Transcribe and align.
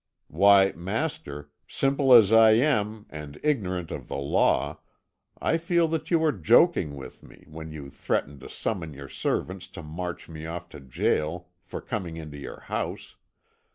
Why, 0.29 0.71
master, 0.75 1.51
simple 1.67 2.11
as 2.11 2.33
I 2.33 2.53
am, 2.53 3.05
and 3.11 3.39
ignorant 3.43 3.91
of 3.91 4.07
the 4.07 4.17
law, 4.17 4.79
I 5.39 5.57
feel 5.57 5.87
that 5.89 6.09
you 6.09 6.23
are 6.23 6.31
joking 6.31 6.95
with 6.95 7.21
me, 7.21 7.45
when 7.47 7.71
you 7.71 7.91
threaten 7.91 8.39
to 8.39 8.49
summon 8.49 8.95
your 8.95 9.09
servants 9.09 9.67
to 9.67 9.83
march 9.83 10.27
me 10.27 10.47
off 10.47 10.69
to 10.69 10.79
gaol 10.79 11.51
for 11.61 11.81
coming 11.81 12.17
into 12.17 12.37
your 12.39 12.61
house. 12.61 13.15